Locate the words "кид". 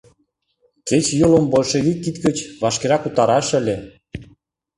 2.03-2.15